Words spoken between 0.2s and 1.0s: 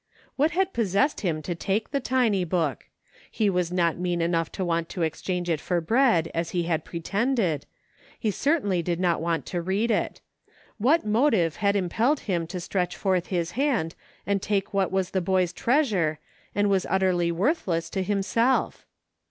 What had pos